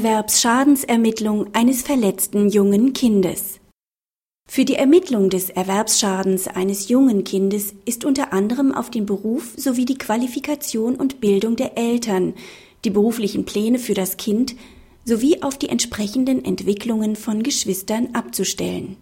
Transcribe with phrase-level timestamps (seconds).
[0.00, 3.60] Erwerbsschadensermittlung eines verletzten jungen Kindes.
[4.48, 9.84] Für die Ermittlung des Erwerbsschadens eines jungen Kindes ist unter anderem auf den Beruf sowie
[9.84, 12.32] die Qualifikation und Bildung der Eltern,
[12.86, 14.56] die beruflichen Pläne für das Kind
[15.04, 18.96] sowie auf die entsprechenden Entwicklungen von Geschwistern abzustellen.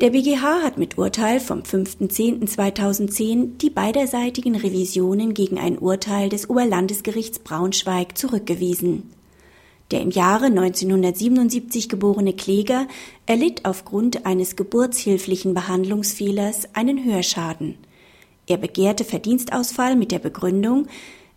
[0.00, 7.38] Der BGH hat mit Urteil vom 5.10.2010 die beiderseitigen Revisionen gegen ein Urteil des Oberlandesgerichts
[7.38, 9.14] Braunschweig zurückgewiesen.
[9.90, 12.86] Der im Jahre 1977 geborene Kläger
[13.26, 17.76] erlitt aufgrund eines geburtshilflichen Behandlungsfehlers einen Hörschaden.
[18.46, 20.86] Er begehrte Verdienstausfall mit der Begründung,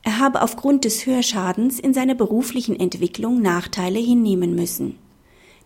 [0.03, 4.97] er habe aufgrund des Hörschadens in seiner beruflichen Entwicklung Nachteile hinnehmen müssen.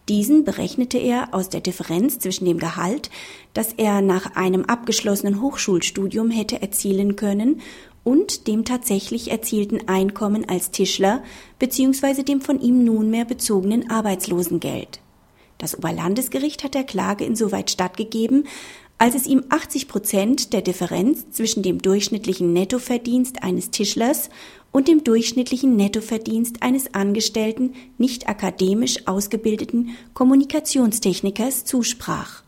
[0.09, 3.09] Diesen berechnete er aus der Differenz zwischen dem Gehalt,
[3.53, 7.61] das er nach einem abgeschlossenen Hochschulstudium hätte erzielen können,
[8.05, 11.21] und dem tatsächlich erzielten Einkommen als Tischler
[11.59, 12.23] bzw.
[12.23, 15.01] dem von ihm nunmehr bezogenen Arbeitslosengeld.
[15.57, 18.45] Das Oberlandesgericht hat der Klage insoweit stattgegeben,
[18.97, 24.29] als es ihm 80 Prozent der Differenz zwischen dem durchschnittlichen Nettoverdienst eines Tischlers
[24.71, 32.43] und dem durchschnittlichen Nettoverdienst eines Angestellten nicht akademisch ausgebildeten Kommunikationstechnikers zusprach.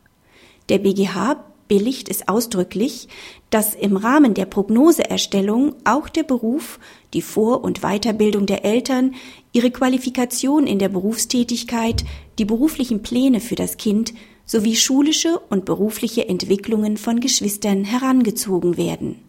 [0.70, 3.08] Der BGH billigt es ausdrücklich,
[3.50, 6.80] dass im Rahmen der Prognoseerstellung auch der Beruf,
[7.14, 9.16] die Vor- und Weiterbildung der Eltern,
[9.54, 12.04] ihre Qualifikation in der Berufstätigkeit,
[12.40, 14.14] die beruflichen Pläne für das Kind
[14.46, 19.20] sowie schulische und berufliche Entwicklungen von Geschwistern herangezogen werden.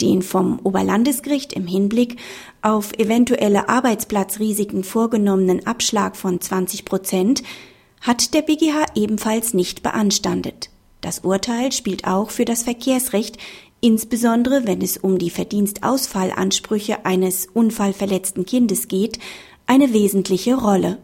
[0.00, 2.16] Den vom Oberlandesgericht im Hinblick
[2.62, 7.42] auf eventuelle Arbeitsplatzrisiken vorgenommenen Abschlag von 20 Prozent
[8.00, 10.70] hat der BGH ebenfalls nicht beanstandet.
[11.00, 13.38] Das Urteil spielt auch für das Verkehrsrecht,
[13.80, 19.18] insbesondere wenn es um die Verdienstausfallansprüche eines unfallverletzten Kindes geht,
[19.66, 20.98] eine wesentliche Rolle.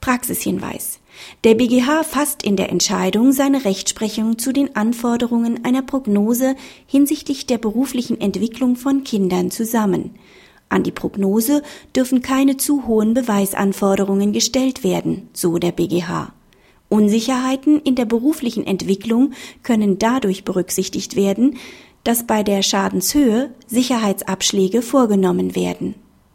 [0.00, 1.00] Praxishinweis.
[1.42, 6.54] Der BGH fasst in der Entscheidung seine Rechtsprechung zu den Anforderungen einer Prognose
[6.86, 10.14] hinsichtlich der beruflichen Entwicklung von Kindern zusammen.
[10.68, 11.62] An die Prognose
[11.96, 16.32] dürfen keine zu hohen Beweisanforderungen gestellt werden, so der BGH.
[16.88, 19.32] Unsicherheiten in der beruflichen Entwicklung
[19.62, 21.56] können dadurch berücksichtigt werden,
[22.04, 25.94] dass bei der Schadenshöhe Sicherheitsabschläge vorgenommen werden